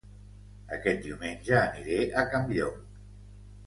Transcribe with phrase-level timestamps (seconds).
[0.77, 2.85] Aquest diumenge aniré a Campllong